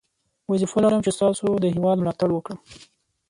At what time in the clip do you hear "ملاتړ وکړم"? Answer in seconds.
1.99-2.57